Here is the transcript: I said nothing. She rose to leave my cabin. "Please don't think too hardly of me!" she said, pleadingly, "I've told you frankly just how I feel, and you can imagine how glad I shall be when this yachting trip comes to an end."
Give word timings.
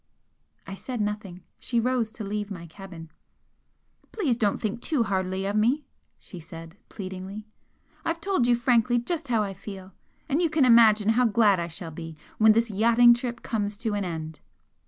I 0.65 0.73
said 0.73 0.99
nothing. 0.99 1.43
She 1.59 1.79
rose 1.79 2.11
to 2.13 2.23
leave 2.23 2.49
my 2.49 2.65
cabin. 2.65 3.11
"Please 4.11 4.35
don't 4.35 4.57
think 4.57 4.81
too 4.81 5.03
hardly 5.03 5.45
of 5.45 5.55
me!" 5.55 5.85
she 6.17 6.39
said, 6.39 6.75
pleadingly, 6.89 7.45
"I've 8.03 8.19
told 8.19 8.47
you 8.47 8.55
frankly 8.55 8.97
just 8.97 9.27
how 9.27 9.43
I 9.43 9.53
feel, 9.53 9.93
and 10.27 10.41
you 10.41 10.49
can 10.49 10.65
imagine 10.65 11.09
how 11.09 11.25
glad 11.25 11.59
I 11.59 11.67
shall 11.67 11.91
be 11.91 12.17
when 12.39 12.53
this 12.53 12.71
yachting 12.71 13.13
trip 13.13 13.43
comes 13.43 13.77
to 13.77 13.93
an 13.93 14.03
end." 14.03 14.39